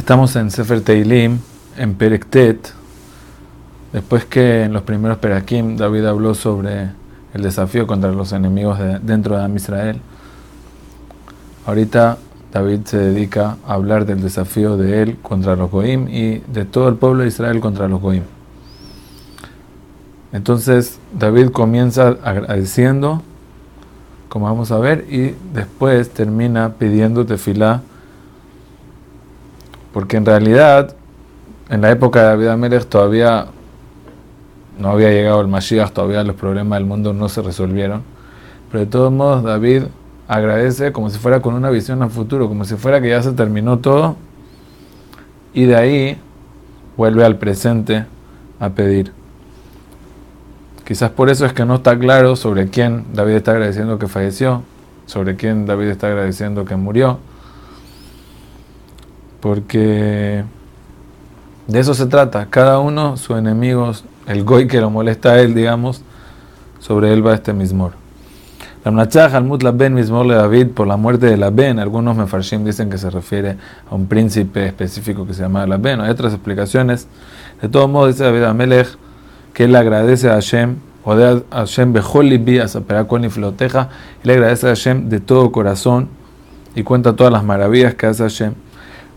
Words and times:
Estamos 0.00 0.34
en 0.34 0.50
Sefer 0.50 0.80
Teilim, 0.80 1.40
en 1.76 1.94
Perektet, 1.94 2.72
después 3.92 4.24
que 4.24 4.62
en 4.62 4.72
los 4.72 4.80
primeros 4.82 5.18
Perakim 5.18 5.76
David 5.76 6.06
habló 6.06 6.34
sobre 6.34 6.88
el 7.34 7.42
desafío 7.42 7.86
contra 7.86 8.10
los 8.10 8.32
enemigos 8.32 8.78
dentro 9.02 9.36
de 9.36 9.44
Am 9.44 9.54
Israel. 9.54 10.00
Ahorita 11.66 12.16
David 12.50 12.80
se 12.86 12.96
dedica 12.96 13.58
a 13.66 13.74
hablar 13.74 14.06
del 14.06 14.22
desafío 14.22 14.78
de 14.78 15.02
él 15.02 15.18
contra 15.20 15.54
los 15.54 15.70
Goim 15.70 16.08
y 16.08 16.38
de 16.38 16.64
todo 16.64 16.88
el 16.88 16.94
pueblo 16.94 17.22
de 17.22 17.28
Israel 17.28 17.60
contra 17.60 17.86
los 17.86 18.00
Goim. 18.00 18.22
Entonces 20.32 20.98
David 21.12 21.50
comienza 21.50 22.16
agradeciendo, 22.24 23.22
como 24.30 24.46
vamos 24.46 24.72
a 24.72 24.78
ver, 24.78 25.04
y 25.10 25.34
después 25.52 26.08
termina 26.08 26.72
pidiendo 26.78 27.26
tefilá, 27.26 27.82
porque 29.92 30.16
en 30.16 30.26
realidad 30.26 30.94
en 31.68 31.80
la 31.82 31.90
época 31.90 32.20
de 32.20 32.26
David 32.26 32.48
Amelech 32.48 32.86
todavía 32.86 33.46
no 34.78 34.90
había 34.90 35.10
llegado 35.10 35.40
el 35.40 35.48
Mashiach, 35.48 35.92
todavía 35.92 36.24
los 36.24 36.36
problemas 36.36 36.78
del 36.78 36.86
mundo 36.86 37.12
no 37.12 37.28
se 37.28 37.42
resolvieron, 37.42 38.02
pero 38.70 38.80
de 38.80 38.90
todos 38.90 39.12
modos 39.12 39.42
David 39.42 39.84
agradece 40.26 40.92
como 40.92 41.10
si 41.10 41.18
fuera 41.18 41.40
con 41.40 41.54
una 41.54 41.70
visión 41.70 42.02
al 42.02 42.10
futuro, 42.10 42.48
como 42.48 42.64
si 42.64 42.76
fuera 42.76 43.00
que 43.00 43.08
ya 43.08 43.22
se 43.22 43.32
terminó 43.32 43.78
todo 43.78 44.16
y 45.52 45.64
de 45.64 45.76
ahí 45.76 46.18
vuelve 46.96 47.24
al 47.24 47.36
presente 47.36 48.06
a 48.58 48.70
pedir. 48.70 49.12
Quizás 50.84 51.10
por 51.10 51.30
eso 51.30 51.46
es 51.46 51.52
que 51.52 51.64
no 51.64 51.76
está 51.76 51.98
claro 51.98 52.36
sobre 52.36 52.68
quién 52.68 53.04
David 53.12 53.34
está 53.34 53.52
agradeciendo 53.52 53.98
que 53.98 54.08
falleció, 54.08 54.62
sobre 55.06 55.36
quién 55.36 55.66
David 55.66 55.88
está 55.88 56.08
agradeciendo 56.08 56.64
que 56.64 56.76
murió, 56.76 57.18
porque 59.40 60.44
de 61.66 61.80
eso 61.80 61.94
se 61.94 62.06
trata. 62.06 62.46
Cada 62.46 62.78
uno, 62.78 63.16
sus 63.16 63.36
enemigos, 63.36 64.04
el 64.26 64.44
goy 64.44 64.66
que 64.66 64.80
lo 64.80 64.90
molesta 64.90 65.32
a 65.32 65.40
él, 65.40 65.54
digamos, 65.54 66.02
sobre 66.78 67.12
él 67.12 67.26
va 67.26 67.34
este 67.34 67.52
mismor. 67.52 67.92
La 68.84 68.90
Mnachach 68.90 69.34
al 69.34 69.44
Mut 69.44 69.62
Ben 69.74 69.92
Mismor 69.92 70.26
de 70.26 70.34
David 70.34 70.68
por 70.68 70.86
la 70.86 70.96
muerte 70.96 71.26
de 71.26 71.36
la 71.36 71.50
Ben. 71.50 71.78
Algunos 71.78 72.16
mefarshim 72.16 72.64
dicen 72.64 72.88
que 72.88 72.96
se 72.96 73.10
refiere 73.10 73.56
a 73.90 73.94
un 73.94 74.06
príncipe 74.06 74.66
específico 74.66 75.26
que 75.26 75.34
se 75.34 75.42
llama 75.42 75.66
la 75.66 75.76
Ben. 75.76 76.00
Hay 76.00 76.10
otras 76.10 76.32
explicaciones. 76.32 77.06
De 77.60 77.68
todo 77.68 77.88
modo, 77.88 78.06
dice 78.06 78.24
David 78.24 78.44
Amelech 78.44 78.88
que 79.52 79.64
él 79.64 79.76
agradece 79.76 80.30
a 80.30 80.34
Hashem, 80.34 80.76
o 81.04 81.14
de 81.14 81.42
Hashem 81.50 81.92
Bejolibi, 81.92 82.58
a 82.58 82.68
Saperakon 82.68 83.24
y 83.24 83.28
Floteja, 83.28 83.90
y 84.24 84.28
le 84.28 84.34
agradece 84.34 84.66
a 84.66 84.70
Hashem 84.70 85.10
de 85.10 85.20
todo 85.20 85.52
corazón 85.52 86.08
y 86.74 86.82
cuenta 86.82 87.14
todas 87.14 87.32
las 87.32 87.44
maravillas 87.44 87.94
que 87.94 88.06
hace 88.06 88.22
Hashem. 88.22 88.54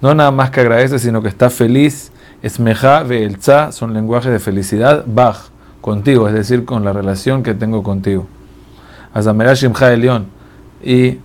No 0.02 0.14
nada 0.14 0.32
más 0.32 0.50
que 0.52 0.62
agradece, 0.62 1.00
sino 1.00 1.22
que 1.22 1.30
está 1.30 1.50
feliz. 1.50 2.12
Esmeja 2.42 3.04
Ve'elza 3.04 3.72
son 3.72 3.94
lenguajes 3.94 4.32
de 4.32 4.40
felicidad. 4.40 5.06
Bach, 5.08 5.50
contigo, 5.82 6.28
es 6.28 6.34
decir, 6.34 6.66
con 6.66 6.84
la 6.84 6.94
relación 6.94 7.44
que 7.44 7.54
tengo 7.54 7.84
contigo. 7.84 8.28
Azamera 9.14 9.54
Shimcha 9.54 9.94
Elión. 9.94 10.28
Y 10.84 11.20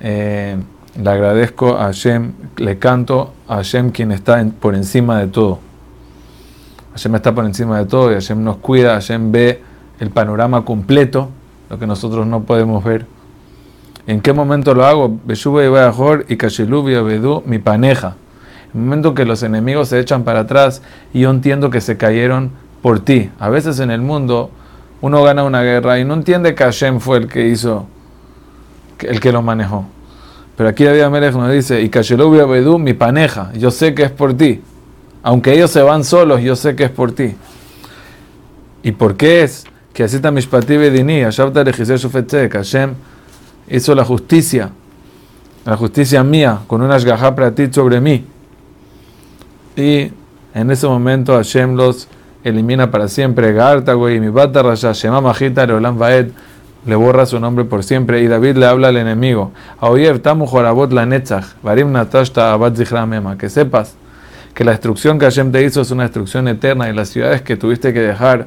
eh, 0.00 0.56
le 1.00 1.10
agradezco 1.10 1.76
a 1.76 1.84
Hashem, 1.84 2.32
le 2.56 2.78
canto 2.78 3.32
a 3.48 3.56
Hashem 3.56 3.90
quien 3.90 4.12
está 4.12 4.44
por 4.60 4.74
encima 4.74 5.18
de 5.18 5.28
todo. 5.28 5.58
Hashem 6.92 7.14
está 7.14 7.34
por 7.34 7.46
encima 7.46 7.78
de 7.78 7.86
todo 7.86 8.10
y 8.10 8.14
Hashem 8.14 8.42
nos 8.42 8.56
cuida, 8.58 8.94
Hashem 8.94 9.32
ve 9.32 9.62
el 10.00 10.10
panorama 10.10 10.64
completo, 10.64 11.30
lo 11.70 11.78
que 11.78 11.86
nosotros 11.86 12.26
no 12.26 12.42
podemos 12.42 12.84
ver. 12.84 13.06
¿En 14.06 14.20
qué 14.20 14.32
momento 14.32 14.74
lo 14.74 14.84
hago? 14.84 15.18
Beshuba 15.24 15.62
y 15.64 16.32
y 16.32 16.36
Kashilubi 16.36 16.94
Bedu, 16.94 17.42
mi 17.46 17.58
paneja. 17.58 18.16
En 18.74 18.80
el 18.80 18.86
momento 18.86 19.14
que 19.14 19.24
los 19.24 19.42
enemigos 19.42 19.88
se 19.88 20.00
echan 20.00 20.24
para 20.24 20.40
atrás 20.40 20.82
y 21.12 21.20
yo 21.20 21.30
entiendo 21.30 21.70
que 21.70 21.80
se 21.80 21.96
cayeron 21.96 22.50
por 22.80 23.00
ti. 23.00 23.30
A 23.38 23.48
veces 23.48 23.78
en 23.78 23.90
el 23.90 24.00
mundo 24.00 24.50
uno 25.00 25.22
gana 25.22 25.44
una 25.44 25.62
guerra 25.62 25.98
y 25.98 26.04
no 26.04 26.14
entiende 26.14 26.54
que 26.54 26.64
Hashem 26.64 27.00
fue 27.00 27.18
el 27.18 27.28
que 27.28 27.46
hizo, 27.48 27.86
el 29.00 29.20
que 29.20 29.30
lo 29.30 29.42
manejó. 29.42 29.84
Pero 30.56 30.68
aquí 30.68 30.84
David 30.84 31.02
Amelech 31.02 31.34
nos 31.34 31.50
dice, 31.50 31.80
y 31.80 31.88
Kashelubia 31.88 32.44
Bedú, 32.44 32.78
mi 32.78 32.94
paneja, 32.94 33.52
yo 33.54 33.70
sé 33.70 33.94
que 33.94 34.02
es 34.02 34.10
por 34.10 34.34
ti. 34.34 34.62
Aunque 35.22 35.52
ellos 35.54 35.70
se 35.70 35.82
van 35.82 36.02
solos, 36.04 36.42
yo 36.42 36.56
sé 36.56 36.74
que 36.74 36.84
es 36.84 36.90
por 36.90 37.12
ti. 37.12 37.34
¿Y 38.82 38.92
por 38.92 39.16
qué 39.16 39.44
es? 39.44 39.64
Que 39.92 40.04
así 40.04 40.16
está 40.16 40.30
Mishpati 40.30 40.76
Bedini, 40.76 41.22
Hashem 41.22 41.52
hizo 43.68 43.94
la 43.94 44.04
justicia, 44.04 44.70
la 45.64 45.76
justicia 45.76 46.22
mía, 46.24 46.60
con 46.66 46.82
una 46.82 46.98
shgaha 46.98 47.54
ti 47.54 47.68
sobre 47.72 48.00
mí. 48.00 48.24
Y 49.76 50.10
en 50.54 50.70
ese 50.70 50.86
momento 50.86 51.34
Hashem 51.34 51.76
los 51.76 52.08
elimina 52.44 52.90
para 52.90 53.08
siempre. 53.08 53.52
Garta, 53.52 53.94
güey, 53.94 54.20
mi 54.20 54.28
bata 54.28 54.62
raya, 54.62 54.92
Shema 54.92 55.20
Majita, 55.20 55.66
Leolam 55.66 55.98
Vaed, 55.98 56.28
le 56.84 56.94
borra 56.94 57.26
su 57.26 57.38
nombre 57.38 57.64
por 57.64 57.84
siempre. 57.84 58.20
Y 58.22 58.28
David 58.28 58.56
le 58.56 58.66
habla 58.66 58.88
al 58.88 58.96
enemigo. 58.96 59.52
Aoyev, 59.80 60.20
Tamu 60.20 60.46
Jorabot 60.46 60.92
la 60.92 61.06
Netzach, 61.06 61.44
Varim 61.62 61.92
Natashta 61.92 62.52
Abad 62.52 62.76
Mema. 63.06 63.38
Que 63.38 63.48
sepas 63.48 63.94
que 64.54 64.64
la 64.64 64.72
destrucción 64.72 65.18
que 65.18 65.24
Hashem 65.24 65.52
te 65.52 65.64
hizo 65.64 65.80
es 65.80 65.90
una 65.90 66.02
destrucción 66.04 66.48
eterna 66.48 66.90
y 66.90 66.92
las 66.92 67.08
ciudades 67.08 67.42
que 67.42 67.56
tuviste 67.56 67.92
que 67.92 68.00
dejar 68.00 68.46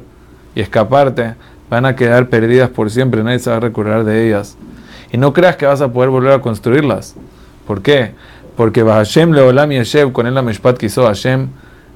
y 0.54 0.60
escaparte 0.60 1.34
van 1.68 1.84
a 1.84 1.96
quedar 1.96 2.28
perdidas 2.28 2.70
por 2.70 2.90
siempre. 2.90 3.22
Nadie 3.24 3.40
se 3.40 3.50
va 3.50 3.56
a 3.56 3.60
recordar 3.60 4.04
de 4.04 4.28
ellas. 4.28 4.56
Y 5.12 5.18
no 5.18 5.32
creas 5.32 5.56
que 5.56 5.66
vas 5.66 5.80
a 5.80 5.92
poder 5.92 6.10
volver 6.10 6.32
a 6.32 6.40
construirlas. 6.40 7.14
¿Por 7.66 7.82
qué? 7.82 8.12
Porque 8.56 8.82
Hashem 8.82 9.32
Leolam 9.32 9.70
Yeshev, 9.70 10.12
con 10.12 10.26
él 10.26 10.34
la 10.34 10.42
Mishpat 10.42 10.76
que 10.78 10.86
hizo 10.86 11.04
Hashem, 11.04 11.48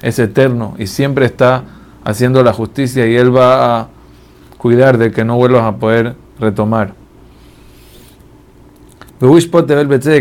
es 0.03 0.19
eterno 0.19 0.75
y 0.79 0.87
siempre 0.87 1.27
está 1.27 1.65
haciendo 2.05 2.43
la 2.43 2.53
justicia 2.53 3.07
y 3.07 3.17
Él 3.17 3.35
va 3.35 3.81
a 3.81 3.89
cuidar 4.59 4.99
de 4.99 5.11
que 5.11 5.25
no 5.25 5.37
vuelvas 5.37 5.65
a 5.65 5.77
poder 5.77 6.17
retomar. 6.39 6.95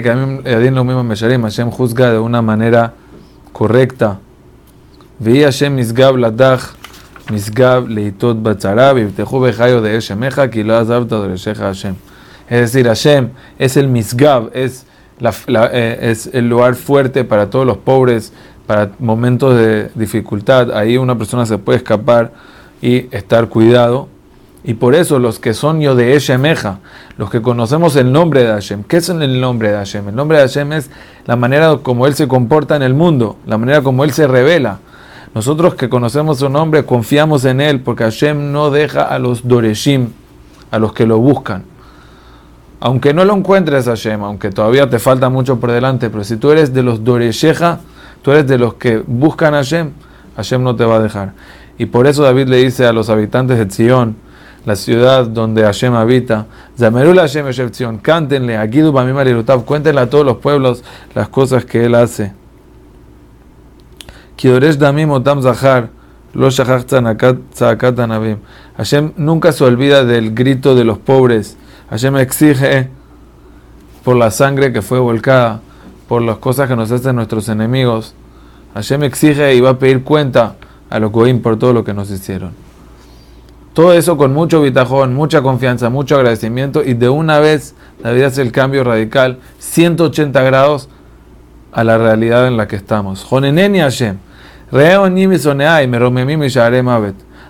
que 0.02 0.10
a 0.10 0.16
mí 0.16 0.70
lo 0.70 0.84
mismo 0.84 1.04
Hashem 1.16 1.72
juzga 1.72 2.12
de 2.12 2.20
una 2.20 2.42
manera 2.42 2.94
correcta. 3.54 4.20
Veía 5.20 5.48
Hashem 5.48 5.76
misgab 5.76 6.18
ladach, 6.18 6.62
misgab 7.32 7.88
leitot 7.88 8.42
batzarab, 8.42 8.98
y 8.98 9.06
teju 9.08 9.40
bejayo 9.40 9.82
de 9.82 9.98
Eshemeja, 9.98 10.50
que 10.50 10.64
lo 10.64 10.78
azabta 10.78 11.22
de 11.22 11.38
Hashem. 11.38 11.96
Es 12.50 12.60
decir, 12.62 12.88
Hashem 12.88 13.30
es 13.60 13.78
el 13.78 13.88
misgab, 13.88 14.50
es, 14.54 14.86
eh, 15.48 16.00
es 16.02 16.30
el 16.34 16.50
lugar 16.50 16.76
fuerte 16.76 17.24
para 17.24 17.50
todos 17.50 17.66
los 17.66 17.78
pobres, 17.78 18.34
para 18.66 18.92
momentos 19.00 19.56
de 19.56 19.90
dificultad, 19.96 20.72
ahí 20.72 20.98
una 20.98 21.18
persona 21.18 21.46
se 21.46 21.58
puede 21.58 21.78
escapar 21.78 22.32
y 22.82 23.08
estar 23.16 23.50
cuidado. 23.50 24.08
Y 24.64 24.74
por 24.74 24.94
eso 24.94 25.20
los 25.20 25.40
que 25.40 25.54
son 25.54 25.80
yo 25.80 25.96
de 25.96 26.16
Eshemeja, 26.16 26.80
los 27.18 27.30
que 27.30 27.42
conocemos 27.42 27.96
el 27.96 28.12
nombre 28.12 28.44
de 28.44 28.50
Hashem, 28.50 28.84
¿qué 28.84 28.98
es 28.98 29.10
el 29.10 29.40
nombre 29.40 29.70
de 29.70 29.78
Hashem? 29.78 30.10
El 30.10 30.16
nombre 30.16 30.38
de 30.38 30.44
Hashem 30.44 30.74
es 30.74 30.90
la 31.26 31.36
manera 31.36 31.78
como 31.82 32.08
Él 32.08 32.14
se 32.14 32.28
comporta 32.28 32.76
en 32.76 32.82
el 32.82 32.94
mundo, 32.94 33.38
la 33.46 33.58
manera 33.58 33.82
como 33.82 34.04
Él 34.04 34.12
se 34.12 34.28
revela. 34.28 34.80
Nosotros 35.34 35.76
que 35.76 35.88
conocemos 35.88 36.40
su 36.40 36.50
nombre 36.50 36.84
confiamos 36.84 37.46
en 37.46 37.62
Él 37.62 37.82
porque 37.82 38.04
Hashem 38.04 38.52
no 38.52 38.70
deja 38.70 39.04
a 39.04 39.18
los 39.18 39.48
Doreshim, 39.48 40.10
a 40.72 40.80
los 40.80 40.94
que 40.94 41.06
lo 41.06 41.20
buscan. 41.20 41.64
Aunque 42.80 43.14
no 43.14 43.26
lo 43.26 43.36
encuentres 43.36 43.86
Hashem, 43.86 44.24
aunque 44.24 44.52
todavía 44.52 44.90
te 44.90 45.00
falta 45.00 45.30
mucho 45.30 45.60
por 45.60 45.72
delante, 45.72 46.10
pero 46.10 46.24
si 46.24 46.38
tú 46.38 46.52
eres 46.52 46.74
de 46.74 46.82
los 46.82 47.04
Doresheja, 47.04 47.80
tú 48.22 48.32
eres 48.32 48.48
de 48.48 48.58
los 48.58 48.76
que 48.76 49.04
buscan 49.06 49.54
a 49.54 49.58
Hashem, 49.58 49.92
Hashem 50.38 50.64
no 50.64 50.76
te 50.76 50.86
va 50.86 50.96
a 50.96 51.00
dejar. 51.00 51.34
Y 51.78 51.88
por 51.88 52.08
eso 52.08 52.24
David 52.24 52.48
le 52.48 52.58
dice 52.58 52.86
a 52.86 52.94
los 52.94 53.10
habitantes 53.10 53.58
de 53.58 53.70
Zion, 53.70 54.16
la 54.66 54.76
ciudad 54.76 55.26
donde 55.28 55.64
Hashem 55.64 55.94
habita, 55.94 56.46
Zamerul 56.78 57.18
Hashem 57.18 57.52
Zion, 57.74 57.98
cántenle, 57.98 58.58
cuéntenle 59.66 60.02
a 60.02 60.10
todos 60.10 60.26
los 60.26 60.38
pueblos 60.38 60.84
las 61.16 61.28
cosas 61.30 61.66
que 61.66 61.86
él 61.86 61.96
hace. 61.96 62.34
Damim 64.78 65.12
Otam 65.12 65.42
Zahar, 65.42 65.90
Lo 66.34 66.50
Hashem 68.78 69.12
nunca 69.18 69.52
se 69.52 69.64
olvida 69.64 70.06
del 70.06 70.34
grito 70.34 70.76
de 70.76 70.84
los 70.86 70.98
pobres. 70.98 71.58
Hashem 71.90 72.18
exige 72.18 72.90
por 74.04 74.16
la 74.16 74.32
sangre 74.32 74.72
que 74.72 74.82
fue 74.82 75.00
volcada 75.00 75.62
por 76.08 76.22
las 76.22 76.38
cosas 76.38 76.68
que 76.68 76.76
nos 76.76 76.92
hacen 76.92 77.16
nuestros 77.16 77.50
enemigos. 77.50 78.16
Hashem 78.74 79.04
exige 79.04 79.54
y 79.56 79.62
va 79.62 79.72
a 79.72 79.80
pedir 79.80 80.04
cuenta 80.04 80.56
a 80.90 81.00
los 81.00 81.12
Goim 81.12 81.42
por 81.42 81.58
todo 81.58 81.74
lo 81.74 81.84
que 81.84 81.94
nos 81.94 82.10
hicieron. 82.10 82.52
Todo 83.74 83.94
eso 83.94 84.18
con 84.18 84.34
mucho 84.34 84.62
bitajón, 84.62 85.14
mucha 85.14 85.42
confianza, 85.42 85.90
mucho 85.90 86.16
agradecimiento 86.16 86.84
y 86.84 86.96
de 86.96 87.10
una 87.10 87.40
vez 87.40 87.76
David 88.04 88.24
hace 88.24 88.42
el 88.42 88.52
cambio 88.52 88.84
radical, 88.84 89.38
180 89.60 90.42
grados 90.42 90.90
a 91.72 91.84
la 91.84 91.98
realidad 91.98 92.48
en 92.48 92.58
la 92.58 92.68
que 92.68 92.76
estamos. 92.76 93.26
Hashem, 93.26 94.18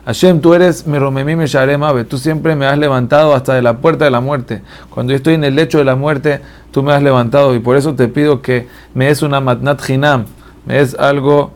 Hashem, 0.09 0.41
tú 0.41 0.55
eres 0.55 0.87
mi 0.87 0.97
romemí 0.97 1.35
me 1.35 1.45
ave, 1.45 2.03
tú 2.03 2.17
siempre 2.17 2.55
me 2.55 2.65
has 2.65 2.79
levantado 2.79 3.35
hasta 3.35 3.53
de 3.53 3.61
la 3.61 3.77
puerta 3.77 4.05
de 4.05 4.09
la 4.09 4.21
muerte. 4.21 4.63
Cuando 4.89 5.13
yo 5.13 5.17
estoy 5.17 5.35
en 5.35 5.43
el 5.43 5.53
lecho 5.53 5.77
de 5.77 5.83
la 5.83 5.95
muerte, 5.95 6.41
tú 6.71 6.81
me 6.81 6.93
has 6.93 7.03
levantado 7.03 7.53
y 7.53 7.59
por 7.59 7.77
eso 7.77 7.93
te 7.93 8.07
pido 8.07 8.41
que 8.41 8.67
me 8.95 9.05
des 9.05 9.21
una 9.21 9.39
matnat 9.39 9.87
hinam, 9.87 10.25
me 10.65 10.79
des 10.79 10.95
algo, 10.95 11.51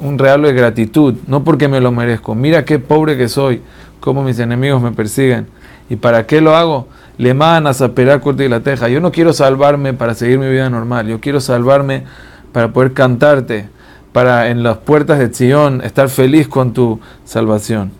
un 0.00 0.18
regalo 0.18 0.48
de 0.48 0.54
gratitud, 0.54 1.16
no 1.26 1.44
porque 1.44 1.68
me 1.68 1.82
lo 1.82 1.92
merezco. 1.92 2.34
Mira 2.34 2.64
qué 2.64 2.78
pobre 2.78 3.18
que 3.18 3.28
soy, 3.28 3.60
cómo 4.00 4.22
mis 4.22 4.38
enemigos 4.38 4.80
me 4.80 4.92
persiguen. 4.92 5.46
¿Y 5.90 5.96
para 5.96 6.26
qué 6.26 6.40
lo 6.40 6.56
hago? 6.56 6.88
Le 7.18 7.34
manas 7.34 7.82
a 7.82 7.90
corte 8.22 8.46
y 8.46 8.48
la 8.48 8.60
teja. 8.60 8.88
Yo 8.88 9.02
no 9.02 9.12
quiero 9.12 9.34
salvarme 9.34 9.92
para 9.92 10.14
seguir 10.14 10.38
mi 10.38 10.48
vida 10.48 10.70
normal, 10.70 11.08
yo 11.08 11.20
quiero 11.20 11.42
salvarme 11.42 12.04
para 12.52 12.72
poder 12.72 12.94
cantarte 12.94 13.68
para 14.16 14.48
en 14.48 14.62
las 14.62 14.78
puertas 14.78 15.18
de 15.18 15.30
Sion 15.30 15.82
estar 15.82 16.08
feliz 16.08 16.48
con 16.48 16.72
tu 16.72 17.00
salvación. 17.26 17.92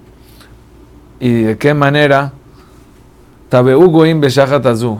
¿Y 1.20 1.42
de 1.42 1.58
qué 1.58 1.74
manera? 1.74 2.32
Goim 3.50 4.22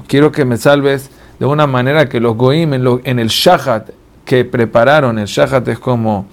Quiero 0.06 0.30
que 0.30 0.44
me 0.44 0.58
salves 0.58 1.10
de 1.38 1.46
una 1.46 1.66
manera 1.66 2.06
que 2.06 2.20
los 2.20 2.36
Goim 2.36 2.74
en, 2.74 3.18
el 3.18 3.28
Shahat 3.28 3.92
que 4.26 4.44
prepararon, 4.44 5.18
el 5.18 5.24
Shahat 5.24 5.66
es 5.68 5.78
como, 5.78 6.26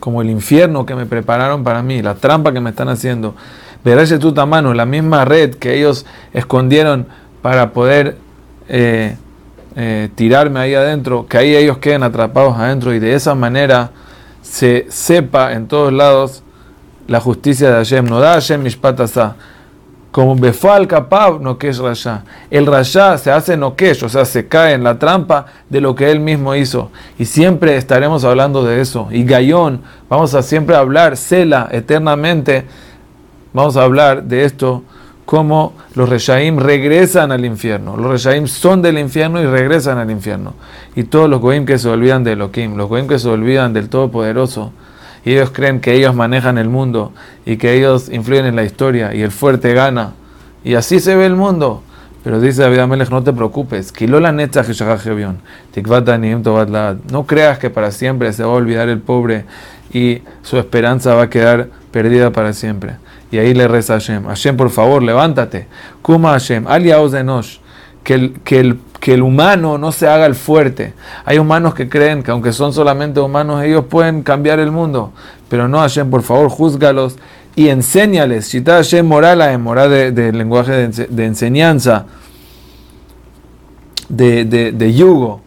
como 0.00 0.20
el 0.20 0.30
infierno 0.30 0.84
que 0.84 0.96
me 0.96 1.06
prepararon 1.06 1.62
para 1.62 1.80
mí, 1.80 2.02
la 2.02 2.16
trampa 2.16 2.52
que 2.52 2.58
me 2.58 2.70
están 2.70 2.88
haciendo. 2.88 3.36
Verás 3.84 4.12
tu 4.18 4.32
mano, 4.46 4.74
la 4.74 4.84
misma 4.84 5.24
red 5.24 5.54
que 5.54 5.78
ellos 5.78 6.06
escondieron 6.32 7.06
para 7.40 7.72
poder 7.72 8.16
eh, 8.68 9.16
eh, 9.76 10.08
tirarme 10.14 10.60
ahí 10.60 10.74
adentro, 10.74 11.26
que 11.28 11.38
ahí 11.38 11.54
ellos 11.54 11.78
queden 11.78 12.02
atrapados 12.02 12.56
adentro 12.56 12.92
y 12.92 12.98
de 12.98 13.14
esa 13.14 13.34
manera 13.34 13.90
se 14.42 14.86
sepa 14.88 15.52
en 15.52 15.68
todos 15.68 15.92
lados 15.92 16.42
la 17.06 17.20
justicia 17.20 17.70
de 17.70 17.76
Hashem. 17.76 18.04
No 18.06 18.20
da 18.20 18.34
Hashem 18.34 18.62
mishpatasa. 18.62 19.36
Como 20.10 20.34
befal 20.34 20.88
kapab 20.88 21.40
no 21.40 21.56
es 21.60 21.78
rasha. 21.78 22.24
El 22.50 22.66
rasha 22.66 23.16
se 23.16 23.30
hace 23.30 23.56
no 23.56 23.76
o 23.78 24.08
sea, 24.08 24.24
se 24.24 24.48
cae 24.48 24.74
en 24.74 24.82
la 24.82 24.98
trampa 24.98 25.46
de 25.68 25.80
lo 25.80 25.94
que 25.94 26.10
él 26.10 26.18
mismo 26.18 26.56
hizo. 26.56 26.90
Y 27.16 27.26
siempre 27.26 27.76
estaremos 27.76 28.24
hablando 28.24 28.64
de 28.64 28.80
eso. 28.80 29.06
Y 29.12 29.22
Gayón, 29.22 29.82
vamos 30.08 30.34
a 30.34 30.42
siempre 30.42 30.74
hablar, 30.74 31.16
Sela, 31.16 31.68
eternamente, 31.70 32.64
vamos 33.52 33.76
a 33.76 33.84
hablar 33.84 34.24
de 34.24 34.44
esto 34.44 34.82
cómo 35.30 35.74
los 35.94 36.08
Reshaim 36.08 36.58
regresan 36.58 37.30
al 37.30 37.44
infierno. 37.44 37.96
Los 37.96 38.10
Reshaim 38.10 38.48
son 38.48 38.82
del 38.82 38.98
infierno 38.98 39.40
y 39.40 39.46
regresan 39.46 39.96
al 39.96 40.10
infierno. 40.10 40.54
Y 40.96 41.04
todos 41.04 41.30
los 41.30 41.40
Goim 41.40 41.64
que 41.66 41.78
se 41.78 41.88
olvidan 41.88 42.24
de 42.24 42.32
Elohim, 42.32 42.76
los 42.76 42.88
Goim 42.88 43.06
que 43.06 43.16
se 43.20 43.28
olvidan 43.28 43.72
del 43.72 43.88
Todopoderoso, 43.88 44.72
y 45.24 45.34
ellos 45.34 45.50
creen 45.52 45.80
que 45.80 45.94
ellos 45.94 46.16
manejan 46.16 46.58
el 46.58 46.68
mundo 46.68 47.12
y 47.46 47.58
que 47.58 47.74
ellos 47.74 48.08
influyen 48.08 48.46
en 48.46 48.56
la 48.56 48.64
historia 48.64 49.14
y 49.14 49.22
el 49.22 49.30
fuerte 49.30 49.72
gana. 49.72 50.14
Y 50.64 50.74
así 50.74 50.98
se 50.98 51.14
ve 51.14 51.26
el 51.26 51.36
mundo. 51.36 51.84
Pero 52.24 52.40
dice 52.40 52.62
David 52.62 52.80
Amelech, 52.80 53.10
no 53.10 53.22
te 53.22 53.32
preocupes. 53.32 53.92
No 57.12 57.26
creas 57.26 57.58
que 57.60 57.70
para 57.70 57.92
siempre 57.92 58.32
se 58.32 58.42
va 58.42 58.50
a 58.50 58.54
olvidar 58.54 58.88
el 58.88 58.98
pobre 58.98 59.44
y 59.92 60.22
su 60.42 60.58
esperanza 60.58 61.14
va 61.14 61.22
a 61.22 61.30
quedar 61.30 61.68
perdida 61.92 62.32
para 62.32 62.52
siempre. 62.52 62.96
Y 63.30 63.38
ahí 63.38 63.54
le 63.54 63.68
reza 63.68 63.94
a 63.94 64.00
Hashem, 64.00 64.26
Hashem 64.26 64.56
por 64.56 64.70
favor, 64.70 65.02
levántate. 65.02 65.68
Kuma 66.02 66.32
Hashem, 66.32 66.66
que 68.02 68.14
el, 68.14 68.32
que, 68.44 68.60
el, 68.60 68.78
que 68.98 69.14
el 69.14 69.22
humano 69.22 69.78
no 69.78 69.92
se 69.92 70.08
haga 70.08 70.26
el 70.26 70.34
fuerte. 70.34 70.94
Hay 71.24 71.38
humanos 71.38 71.74
que 71.74 71.88
creen 71.88 72.22
que 72.22 72.30
aunque 72.30 72.52
son 72.52 72.72
solamente 72.72 73.20
humanos, 73.20 73.62
ellos 73.62 73.84
pueden 73.88 74.22
cambiar 74.22 74.58
el 74.58 74.70
mundo. 74.70 75.12
Pero 75.48 75.68
no, 75.68 75.78
Hashem, 75.78 76.10
por 76.10 76.22
favor, 76.22 76.48
juzgalos 76.48 77.16
y 77.56 77.68
enséñales. 77.68 78.50
Shita 78.50 78.76
Hashem 78.76 79.06
moral 79.06 79.58
moral 79.58 80.14
de, 80.14 80.32
lenguaje 80.32 80.88
de, 80.88 81.24
enseñanza, 81.24 82.06
de, 84.08 84.44
de, 84.44 84.94
yugo. 84.94 85.42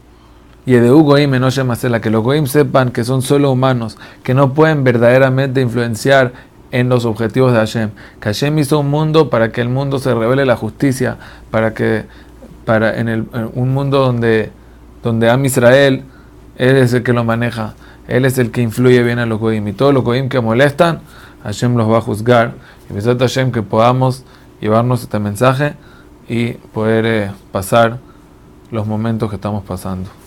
Y 0.65 0.73
de 0.73 0.87
y 0.87 1.27
no 1.27 1.49
la 1.89 1.99
que 1.99 2.09
los 2.09 2.23
Goim 2.23 2.47
sepan 2.47 2.91
que 2.91 3.03
son 3.03 3.21
solo 3.21 3.51
humanos, 3.51 3.97
que 4.23 4.33
no 4.33 4.53
pueden 4.53 4.85
verdaderamente 4.85 5.59
influenciar 5.59 6.31
en 6.73 6.89
los 6.89 7.05
objetivos 7.05 7.53
de 7.53 7.59
Hashem. 7.59 7.91
Que 8.19 8.29
Hashem 8.29 8.59
hizo 8.59 8.79
un 8.79 8.89
mundo 8.89 9.29
para 9.29 9.51
que 9.51 9.61
el 9.61 9.69
mundo 9.69 9.99
se 9.99 10.13
revele 10.13 10.45
la 10.45 10.57
justicia, 10.57 11.17
para 11.51 11.73
que 11.73 12.03
para 12.65 12.99
en, 12.99 13.07
el, 13.07 13.25
un 13.53 13.73
mundo 13.73 13.99
donde 13.99 14.51
donde 15.03 15.29
Am 15.29 15.45
Israel 15.45 16.03
él 16.57 16.75
es 16.77 16.93
el 16.93 17.03
que 17.03 17.13
lo 17.13 17.23
maneja, 17.23 17.75
él 18.07 18.25
es 18.25 18.37
el 18.37 18.51
que 18.51 18.61
influye 18.61 19.03
bien 19.03 19.19
a 19.19 19.25
los 19.25 19.39
goim 19.39 19.67
y 19.67 19.73
todos 19.73 19.93
los 19.93 20.03
goim 20.03 20.29
que 20.29 20.39
molestan, 20.39 21.01
Hashem 21.43 21.75
los 21.75 21.89
va 21.89 21.97
a 21.97 22.01
juzgar. 22.01 22.53
Y 22.89 22.97
a 22.97 23.15
Hashem 23.15 23.51
que 23.51 23.61
podamos 23.61 24.23
llevarnos 24.61 25.03
este 25.03 25.19
mensaje 25.19 25.73
y 26.27 26.53
poder 26.53 27.05
eh, 27.05 27.31
pasar 27.51 27.99
los 28.71 28.87
momentos 28.87 29.29
que 29.29 29.35
estamos 29.35 29.63
pasando. 29.63 30.22